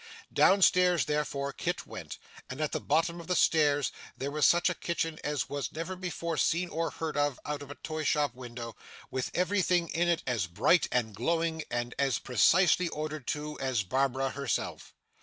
Down 0.33 0.63
stairs, 0.63 1.05
therefore, 1.05 1.53
Kit 1.53 1.85
went; 1.85 2.17
and 2.49 2.59
at 2.59 2.71
the 2.71 2.81
bottom 2.81 3.21
of 3.21 3.27
the 3.27 3.35
stairs 3.35 3.91
there 4.17 4.31
was 4.31 4.47
such 4.47 4.67
a 4.67 4.73
kitchen 4.73 5.19
as 5.23 5.47
was 5.47 5.71
never 5.71 5.95
before 5.95 6.37
seen 6.37 6.69
or 6.69 6.89
heard 6.89 7.15
of 7.15 7.39
out 7.45 7.61
of 7.61 7.69
a 7.69 7.75
toy 7.75 8.03
shop 8.03 8.33
window, 8.33 8.75
with 9.11 9.29
everything 9.35 9.89
in 9.89 10.07
it 10.07 10.23
as 10.25 10.47
bright 10.47 10.87
and 10.91 11.13
glowing, 11.13 11.65
and 11.69 11.93
as 11.99 12.17
precisely 12.17 12.87
ordered 12.89 13.27
too, 13.27 13.59
as 13.59 13.83
Barbara 13.83 14.31
herself. 14.31 14.95